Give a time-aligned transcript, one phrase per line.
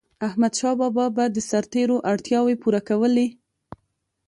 [0.27, 3.27] احمدشاه بابا به د سرتيرو اړتیاوي پوره کولي.